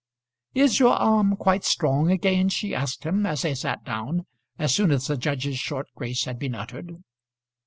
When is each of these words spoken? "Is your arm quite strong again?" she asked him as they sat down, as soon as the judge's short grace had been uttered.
"Is 0.55 0.79
your 0.79 0.93
arm 0.93 1.35
quite 1.35 1.63
strong 1.63 2.09
again?" 2.09 2.49
she 2.49 2.73
asked 2.73 3.03
him 3.03 3.27
as 3.27 3.43
they 3.43 3.53
sat 3.53 3.83
down, 3.85 4.25
as 4.57 4.73
soon 4.73 4.89
as 4.89 5.05
the 5.05 5.15
judge's 5.15 5.59
short 5.59 5.89
grace 5.93 6.23
had 6.25 6.39
been 6.39 6.55
uttered. 6.55 7.03